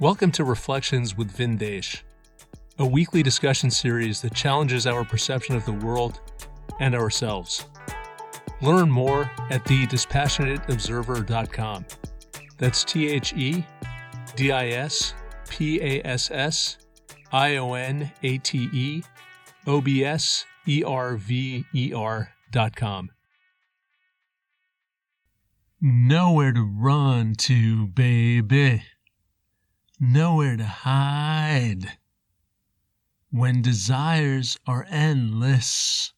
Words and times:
Welcome 0.00 0.32
to 0.32 0.42
Reflections 0.42 1.16
with 1.16 1.32
Vindesh, 1.32 2.02
a 2.80 2.86
weekly 2.86 3.22
discussion 3.22 3.70
series 3.70 4.20
that 4.22 4.34
challenges 4.34 4.88
our 4.88 5.04
perception 5.04 5.54
of 5.54 5.64
the 5.64 5.72
world 5.72 6.20
and 6.80 6.96
ourselves. 6.96 7.64
Learn 8.60 8.90
more 8.90 9.30
at 9.50 9.62
thedispassionateobserver.com. 9.64 11.86
That's 12.58 12.82
T 12.82 13.08
H 13.08 13.34
E 13.34 13.64
D 14.34 14.50
I 14.50 14.70
S 14.70 15.14
P 15.48 15.80
A 15.80 16.04
S 16.04 16.28
S 16.32 16.78
I 17.30 17.58
O 17.58 17.74
N 17.74 18.10
A 18.24 18.38
T 18.38 18.68
E 18.72 19.04
O 19.68 19.80
B 19.80 20.04
S 20.04 20.44
E 20.66 20.82
R 20.82 21.14
V 21.14 21.64
E 21.72 21.92
R 21.94 22.32
dot 22.50 22.74
com. 22.74 23.12
Nowhere 25.80 26.52
to 26.52 26.62
run 26.62 27.36
to, 27.36 27.86
baby. 27.86 28.82
Nowhere 30.06 30.58
to 30.58 30.66
hide. 30.66 31.96
When 33.30 33.62
desires 33.62 34.58
are 34.66 34.86
endless. 34.90 36.12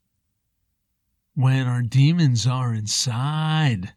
When 1.35 1.69
our 1.69 1.83
demons 1.83 2.49
are 2.49 2.75
inside. 2.75 3.95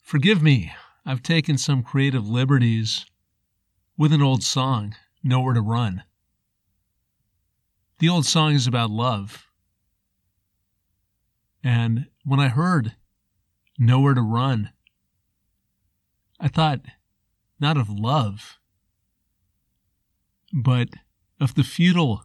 Forgive 0.00 0.42
me, 0.42 0.72
I've 1.04 1.24
taken 1.24 1.58
some 1.58 1.82
creative 1.82 2.28
liberties 2.28 3.04
with 3.98 4.12
an 4.12 4.22
old 4.22 4.44
song, 4.44 4.94
Nowhere 5.24 5.54
to 5.54 5.60
Run. 5.60 6.04
The 7.98 8.08
old 8.08 8.26
song 8.26 8.54
is 8.54 8.68
about 8.68 8.90
love. 8.90 9.48
And 11.64 12.06
when 12.24 12.38
I 12.38 12.46
heard 12.46 12.94
Nowhere 13.76 14.14
to 14.14 14.22
Run, 14.22 14.70
I 16.38 16.46
thought 16.46 16.80
not 17.60 17.76
of 17.76 17.90
love, 17.90 18.58
but 20.52 20.88
of 21.40 21.54
the 21.54 21.62
futile 21.62 22.24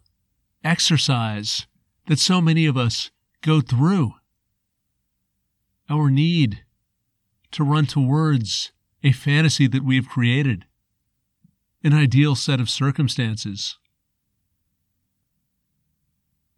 exercise 0.64 1.68
that 2.08 2.20
so 2.20 2.42
many 2.42 2.66
of 2.66 2.78
us 2.78 3.12
go 3.42 3.62
through. 3.62 4.14
Our 5.90 6.10
need 6.10 6.64
to 7.52 7.64
run 7.64 7.86
towards 7.86 8.72
a 9.04 9.12
fantasy 9.12 9.68
that 9.68 9.84
we've 9.84 10.10
created, 10.10 10.66
an 11.84 11.94
ideal 11.94 12.36
set 12.36 12.60
of 12.60 12.70
circumstances 12.70 13.78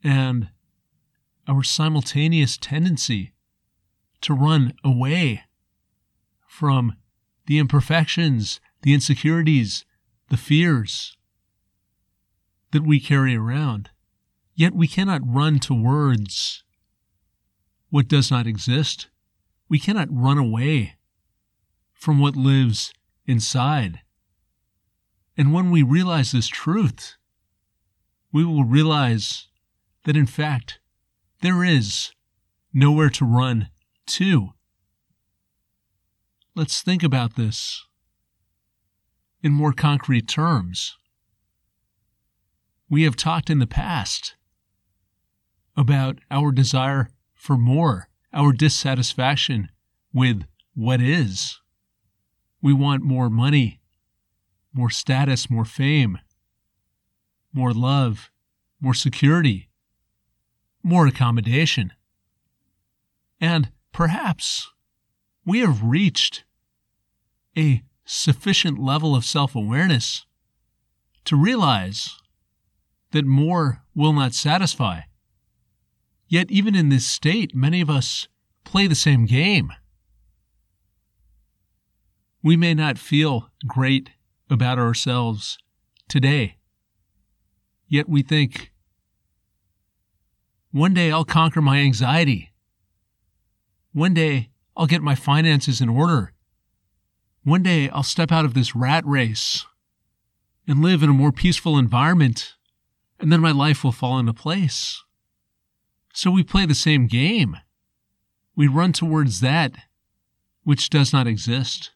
and 0.03 0.49
our 1.47 1.63
simultaneous 1.63 2.57
tendency 2.57 3.33
to 4.21 4.33
run 4.33 4.73
away 4.83 5.43
from 6.47 6.95
the 7.45 7.59
imperfections, 7.59 8.59
the 8.81 8.93
insecurities, 8.93 9.85
the 10.29 10.37
fears 10.37 11.17
that 12.71 12.83
we 12.83 12.99
carry 12.99 13.35
around. 13.35 13.89
Yet 14.55 14.73
we 14.73 14.87
cannot 14.87 15.21
run 15.23 15.59
towards 15.59 16.63
what 17.89 18.07
does 18.07 18.31
not 18.31 18.47
exist. 18.47 19.07
We 19.69 19.79
cannot 19.79 20.09
run 20.11 20.37
away 20.37 20.95
from 21.93 22.19
what 22.19 22.35
lives 22.35 22.93
inside. 23.25 24.01
And 25.37 25.53
when 25.53 25.69
we 25.69 25.83
realize 25.83 26.31
this 26.31 26.47
truth, 26.47 27.15
we 28.33 28.43
will 28.43 28.63
realize 28.63 29.47
that 30.05 30.17
in 30.17 30.25
fact, 30.25 30.79
there 31.41 31.63
is 31.63 32.11
nowhere 32.73 33.09
to 33.09 33.25
run 33.25 33.69
to. 34.07 34.49
Let's 36.55 36.81
think 36.81 37.03
about 37.03 37.35
this 37.35 37.85
in 39.41 39.51
more 39.51 39.73
concrete 39.73 40.27
terms. 40.27 40.97
We 42.89 43.03
have 43.03 43.15
talked 43.15 43.49
in 43.49 43.59
the 43.59 43.67
past 43.67 44.35
about 45.75 46.19
our 46.31 46.51
desire 46.51 47.09
for 47.33 47.57
more, 47.57 48.09
our 48.33 48.51
dissatisfaction 48.51 49.69
with 50.13 50.43
what 50.73 51.01
is. 51.01 51.59
We 52.61 52.73
want 52.73 53.03
more 53.03 53.29
money, 53.29 53.81
more 54.73 54.89
status, 54.89 55.49
more 55.49 55.65
fame, 55.65 56.17
more 57.53 57.73
love, 57.73 58.31
more 58.79 58.93
security, 58.93 59.69
more 60.83 61.07
accommodation. 61.07 61.93
And 63.39 63.71
perhaps 63.91 64.71
we 65.45 65.59
have 65.59 65.83
reached 65.83 66.43
a 67.57 67.83
sufficient 68.07 68.79
level 68.79 69.15
of 69.15 69.25
self 69.25 69.55
awareness 69.55 70.25
to 71.25 71.35
realize 71.35 72.15
that 73.11 73.25
more 73.25 73.83
will 73.93 74.13
not 74.13 74.33
satisfy. 74.33 75.01
Yet, 76.27 76.49
even 76.49 76.75
in 76.75 76.89
this 76.89 77.05
state, 77.05 77.53
many 77.53 77.81
of 77.81 77.89
us 77.89 78.27
play 78.63 78.87
the 78.87 78.95
same 78.95 79.25
game. 79.25 79.71
We 82.41 82.57
may 82.57 82.73
not 82.73 82.97
feel 82.97 83.49
great 83.65 84.11
about 84.49 84.79
ourselves 84.79 85.57
today, 86.07 86.57
yet 87.87 88.07
we 88.07 88.21
think 88.21 88.71
one 90.71 90.93
day 90.93 91.11
I'll 91.11 91.25
conquer 91.25 91.61
my 91.61 91.79
anxiety. 91.79 92.53
One 93.93 94.13
day 94.13 94.49
I'll 94.75 94.85
get 94.85 95.01
my 95.01 95.15
finances 95.15 95.81
in 95.81 95.89
order. 95.89 96.33
One 97.47 97.63
day 97.63 97.87
I'll 97.91 98.03
step 98.03 98.29
out 98.29 98.43
of 98.43 98.53
this 98.53 98.75
rat 98.75 99.05
race 99.05 99.65
and 100.67 100.81
live 100.81 101.01
in 101.01 101.09
a 101.09 101.13
more 101.13 101.31
peaceful 101.31 101.77
environment, 101.77 102.55
and 103.21 103.31
then 103.31 103.39
my 103.39 103.51
life 103.51 103.85
will 103.85 103.93
fall 103.93 104.19
into 104.19 104.33
place. 104.33 105.01
So 106.13 106.29
we 106.29 106.43
play 106.43 106.65
the 106.65 106.75
same 106.75 107.07
game. 107.07 107.55
We 108.57 108.67
run 108.67 108.91
towards 108.91 109.39
that 109.39 109.77
which 110.65 110.89
does 110.89 111.13
not 111.13 111.25
exist, 111.25 111.91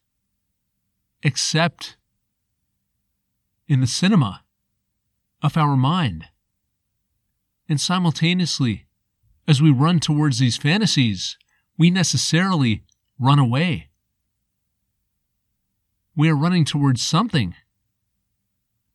except 1.22 1.98
in 3.68 3.82
the 3.82 3.88
cinema 3.88 4.46
of 5.42 5.58
our 5.58 5.76
mind. 5.76 6.28
And 7.68 7.82
simultaneously, 7.82 8.86
as 9.50 9.62
we 9.62 9.70
run 9.70 10.00
towards 10.00 10.40
these 10.40 10.56
fantasies, 10.56 11.38
we 11.78 11.90
necessarily 11.90 12.84
run 13.20 13.38
away. 13.38 13.90
We 16.16 16.30
are 16.30 16.36
running 16.36 16.66
towards 16.66 17.02
something 17.02 17.56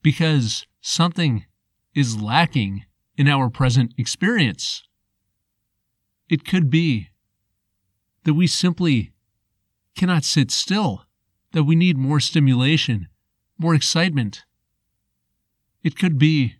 because 0.02 0.66
something 0.80 1.46
is 1.94 2.20
lacking 2.20 2.84
in 3.16 3.28
our 3.28 3.48
present 3.48 3.94
experience. 3.96 4.82
It 6.28 6.44
could 6.44 6.68
be 6.70 7.08
that 8.24 8.34
we 8.34 8.46
simply 8.46 9.12
cannot 9.96 10.24
sit 10.24 10.50
still, 10.50 11.06
that 11.52 11.64
we 11.64 11.74
need 11.74 11.96
more 11.96 12.20
stimulation, 12.20 13.08
more 13.58 13.74
excitement. 13.74 14.44
It 15.82 15.96
could 15.96 16.18
be 16.18 16.56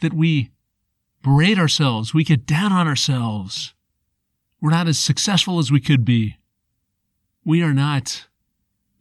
that 0.00 0.12
we 0.12 0.50
berate 1.22 1.58
ourselves, 1.58 2.12
we 2.12 2.24
get 2.24 2.46
down 2.46 2.72
on 2.72 2.86
ourselves. 2.86 3.74
We're 4.60 4.70
not 4.70 4.88
as 4.88 4.98
successful 4.98 5.58
as 5.58 5.72
we 5.72 5.80
could 5.80 6.04
be. 6.04 6.36
We 7.44 7.62
are 7.62 7.74
not 7.74 8.26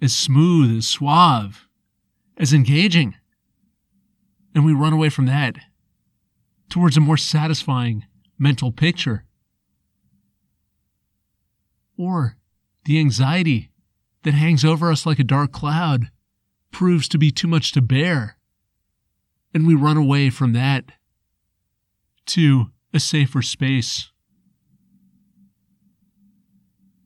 as 0.05 0.15
smooth, 0.15 0.77
as 0.77 0.87
suave, 0.87 1.67
as 2.37 2.53
engaging. 2.53 3.15
And 4.53 4.65
we 4.65 4.73
run 4.73 4.93
away 4.93 5.09
from 5.09 5.25
that 5.25 5.57
towards 6.69 6.95
a 6.95 7.01
more 7.01 7.17
satisfying 7.17 8.05
mental 8.39 8.71
picture. 8.71 9.25
Or 11.97 12.37
the 12.85 12.99
anxiety 12.99 13.71
that 14.23 14.33
hangs 14.33 14.63
over 14.63 14.89
us 14.89 15.05
like 15.05 15.19
a 15.19 15.23
dark 15.25 15.51
cloud 15.51 16.09
proves 16.71 17.09
to 17.09 17.17
be 17.17 17.31
too 17.31 17.47
much 17.47 17.73
to 17.73 17.81
bear 17.81 18.37
and 19.55 19.65
we 19.65 19.73
run 19.73 19.95
away 19.95 20.29
from 20.29 20.51
that 20.51 20.83
to 22.25 22.65
a 22.93 22.99
safer 22.99 23.41
space. 23.41 24.11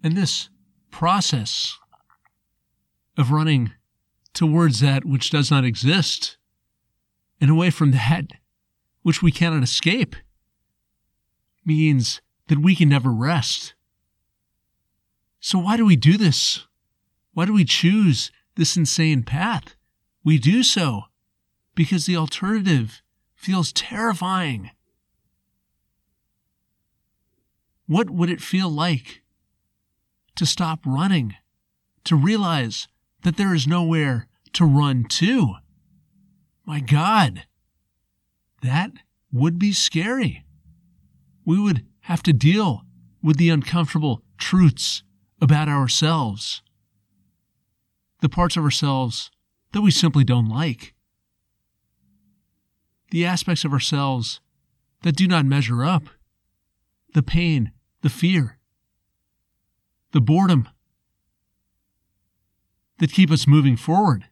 And 0.03 0.17
this 0.17 0.49
process 0.89 1.77
of 3.19 3.31
running 3.31 3.73
towards 4.33 4.79
that 4.79 5.03
which 5.03 5.29
does 5.29 5.51
not 5.51 5.65
exist 5.65 6.37
and 7.41 7.51
away 7.51 7.69
from 7.69 7.91
that 7.91 8.31
which 9.01 9.21
we 9.21 9.29
cannot 9.29 9.61
escape 9.61 10.15
means 11.65 12.21
that 12.47 12.59
we 12.59 12.75
can 12.75 12.87
never 12.87 13.11
rest. 13.11 13.73
So, 15.41 15.59
why 15.59 15.75
do 15.75 15.85
we 15.85 15.97
do 15.97 16.17
this? 16.17 16.65
Why 17.33 17.43
do 17.43 17.53
we 17.53 17.65
choose 17.65 18.31
this 18.55 18.77
insane 18.77 19.23
path? 19.23 19.75
We 20.23 20.37
do 20.37 20.63
so 20.63 21.03
because 21.75 22.05
the 22.05 22.15
alternative 22.15 23.01
feels 23.35 23.73
terrifying. 23.73 24.71
What 27.85 28.09
would 28.09 28.29
it 28.29 28.41
feel 28.41 28.69
like 28.69 29.23
to 30.35 30.45
stop 30.45 30.79
running, 30.85 31.35
to 32.05 32.15
realize 32.15 32.87
that 33.23 33.37
there 33.37 33.53
is 33.53 33.67
nowhere 33.67 34.27
to 34.53 34.65
run 34.65 35.05
to. 35.05 35.55
My 36.65 36.79
God, 36.79 37.45
that 38.61 38.91
would 39.31 39.59
be 39.59 39.73
scary. 39.73 40.45
We 41.45 41.59
would 41.59 41.85
have 42.01 42.23
to 42.23 42.33
deal 42.33 42.85
with 43.21 43.37
the 43.37 43.49
uncomfortable 43.49 44.23
truths 44.37 45.03
about 45.41 45.67
ourselves, 45.67 46.61
the 48.21 48.29
parts 48.29 48.57
of 48.57 48.63
ourselves 48.63 49.31
that 49.71 49.81
we 49.81 49.91
simply 49.91 50.23
don't 50.23 50.49
like, 50.49 50.93
the 53.11 53.25
aspects 53.25 53.65
of 53.65 53.73
ourselves 53.73 54.41
that 55.03 55.15
do 55.15 55.27
not 55.27 55.45
measure 55.45 55.83
up, 55.83 56.03
the 57.13 57.23
pain, 57.23 57.71
the 58.01 58.09
fear, 58.09 58.57
the 60.11 60.21
boredom 60.21 60.67
that 62.99 63.11
keep 63.11 63.31
us 63.31 63.47
moving 63.47 63.75
forward. 63.75 64.25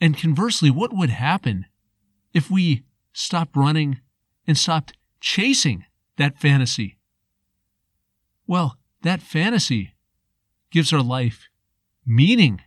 And 0.00 0.16
conversely, 0.16 0.70
what 0.70 0.94
would 0.94 1.10
happen 1.10 1.66
if 2.32 2.50
we 2.50 2.84
stopped 3.12 3.56
running 3.56 4.00
and 4.46 4.56
stopped 4.56 4.96
chasing 5.20 5.84
that 6.16 6.38
fantasy? 6.38 6.98
Well, 8.46 8.78
that 9.02 9.22
fantasy 9.22 9.94
gives 10.70 10.92
our 10.92 11.02
life 11.02 11.48
meaning. 12.06 12.62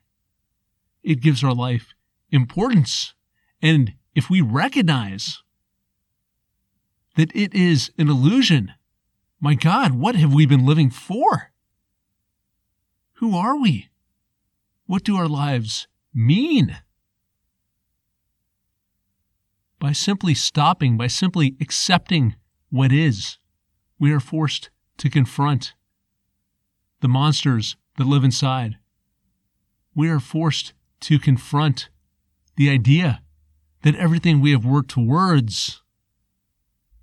It 1.03 1.21
gives 1.21 1.43
our 1.43 1.53
life 1.53 1.93
importance. 2.29 3.13
And 3.61 3.93
if 4.13 4.29
we 4.29 4.41
recognize 4.41 5.41
that 7.15 7.35
it 7.35 7.53
is 7.53 7.91
an 7.97 8.09
illusion, 8.09 8.73
my 9.39 9.55
God, 9.55 9.93
what 9.93 10.15
have 10.15 10.33
we 10.33 10.45
been 10.45 10.65
living 10.65 10.89
for? 10.89 11.50
Who 13.21 13.37
are 13.37 13.55
we? 13.55 13.87
What 14.87 15.03
do 15.03 15.15
our 15.15 15.27
lives 15.27 15.87
mean? 16.11 16.77
By 19.77 19.91
simply 19.91 20.33
stopping, 20.33 20.97
by 20.97 21.05
simply 21.05 21.55
accepting 21.61 22.33
what 22.71 22.91
is, 22.91 23.37
we 23.99 24.11
are 24.11 24.19
forced 24.19 24.71
to 24.97 25.07
confront 25.07 25.75
the 27.01 27.07
monsters 27.07 27.77
that 27.97 28.07
live 28.07 28.23
inside. 28.23 28.79
We 29.93 30.09
are 30.09 30.19
forced 30.19 30.73
to 31.01 31.19
confront 31.19 31.89
the 32.55 32.71
idea 32.71 33.21
that 33.83 33.95
everything 33.97 34.41
we 34.41 34.51
have 34.51 34.65
worked 34.65 34.89
towards, 34.89 35.83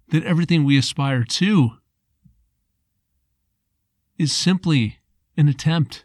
that 0.09 0.25
everything 0.25 0.65
we 0.65 0.77
aspire 0.77 1.23
to, 1.23 1.79
is 4.19 4.33
simply 4.33 4.99
an 5.37 5.47
attempt 5.47 6.05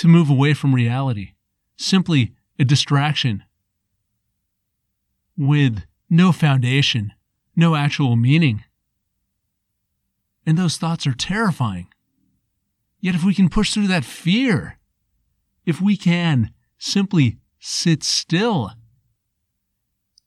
to 0.00 0.08
move 0.08 0.30
away 0.30 0.54
from 0.54 0.74
reality, 0.74 1.32
simply 1.76 2.32
a 2.58 2.64
distraction 2.64 3.42
with 5.36 5.84
no 6.08 6.32
foundation, 6.32 7.12
no 7.54 7.76
actual 7.76 8.16
meaning. 8.16 8.64
And 10.46 10.56
those 10.56 10.78
thoughts 10.78 11.06
are 11.06 11.12
terrifying. 11.12 11.88
Yet, 12.98 13.14
if 13.14 13.24
we 13.24 13.34
can 13.34 13.50
push 13.50 13.74
through 13.74 13.88
that 13.88 14.06
fear, 14.06 14.78
if 15.66 15.82
we 15.82 15.98
can 15.98 16.54
simply 16.78 17.36
sit 17.58 18.02
still 18.02 18.70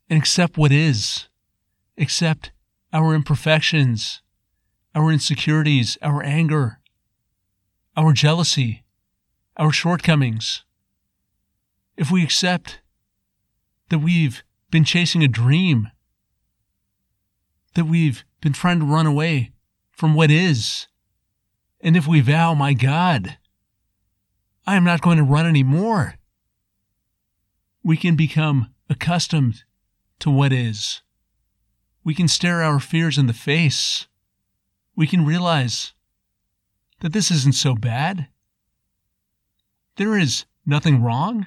and 0.07 0.19
accept 0.19 0.55
what 0.55 0.71
is, 0.71 1.29
accept 1.97 2.51
our 2.91 3.15
imperfections, 3.15 4.21
our 4.93 5.11
insecurities, 5.11 5.97
our 6.03 6.21
anger, 6.21 6.79
our 7.97 8.13
jealousy, 8.13 8.82
our 9.57 9.71
shortcomings, 9.71 10.63
if 11.95 12.09
we 12.09 12.23
accept 12.23 12.81
that 13.89 13.99
we've 13.99 14.43
been 14.71 14.83
chasing 14.83 15.23
a 15.23 15.27
dream, 15.27 15.89
that 17.75 17.85
we've 17.85 18.23
been 18.41 18.53
trying 18.53 18.79
to 18.79 18.85
run 18.85 19.05
away 19.05 19.51
from 19.91 20.15
what 20.15 20.31
is, 20.31 20.87
and 21.81 21.95
if 21.95 22.07
we 22.07 22.21
vow, 22.21 22.53
my 22.53 22.73
God, 22.73 23.37
I 24.65 24.75
am 24.75 24.83
not 24.83 25.01
going 25.01 25.17
to 25.17 25.23
run 25.23 25.45
anymore, 25.45 26.15
we 27.83 27.97
can 27.97 28.15
become 28.15 28.73
accustomed 28.89 29.63
to 30.19 30.31
what 30.31 30.53
is. 30.53 31.01
We 32.03 32.15
can 32.15 32.27
stare 32.27 32.61
our 32.61 32.79
fears 32.79 33.17
in 33.17 33.27
the 33.27 33.33
face. 33.33 34.07
We 34.95 35.07
can 35.07 35.25
realize 35.25 35.93
that 37.01 37.13
this 37.13 37.29
isn't 37.29 37.55
so 37.55 37.75
bad. 37.75 38.27
There 39.95 40.17
is 40.17 40.45
nothing 40.65 41.03
wrong. 41.03 41.45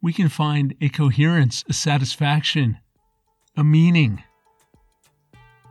We 0.00 0.14
can 0.14 0.30
find 0.30 0.74
a 0.80 0.88
coherence, 0.88 1.64
a 1.68 1.74
satisfaction, 1.74 2.78
a 3.56 3.64
meaning 3.64 4.22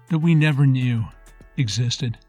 that 0.09 0.19
we 0.19 0.35
never 0.35 0.67
knew 0.67 1.05
existed. 1.57 2.19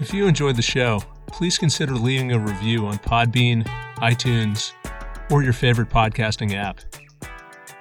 If 0.00 0.12
you 0.12 0.26
enjoyed 0.26 0.56
the 0.56 0.62
show, 0.62 1.02
please 1.28 1.56
consider 1.56 1.94
leaving 1.94 2.32
a 2.32 2.38
review 2.38 2.86
on 2.86 2.98
Podbean, 2.98 3.64
iTunes, 3.98 4.72
or 5.30 5.44
your 5.44 5.52
favorite 5.52 5.88
podcasting 5.88 6.54
app. 6.54 6.80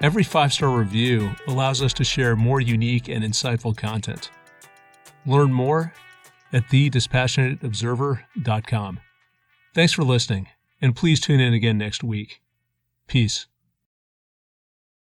Every 0.02 0.24
five 0.24 0.54
star 0.54 0.70
review 0.70 1.32
allows 1.48 1.82
us 1.82 1.94
to 1.94 2.04
share 2.04 2.36
more 2.36 2.62
unique 2.62 3.10
and 3.10 3.24
insightful 3.24 3.76
content. 3.76 4.30
Learn 5.26 5.52
more 5.52 5.92
at 6.54 6.70
thedispassionateobserver.com. 6.70 9.00
Thanks 9.74 9.94
for 9.94 10.04
listening, 10.04 10.48
and 10.82 10.96
please 10.96 11.20
tune 11.20 11.40
in 11.40 11.54
again 11.54 11.78
next 11.78 12.04
week. 12.04 12.42
Peace. 13.08 13.48